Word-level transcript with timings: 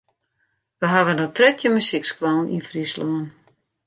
We 0.81 0.87
hawwe 0.93 1.13
no 1.15 1.25
trettjin 1.35 1.73
muzykskoallen 1.75 2.51
yn 2.55 2.65
Fryslân. 2.69 3.15